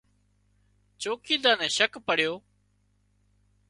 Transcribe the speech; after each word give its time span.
چوڪيڌار 1.01 1.55
نين 1.61 1.71
شڪ 1.77 1.93
پڙيو 2.05 2.33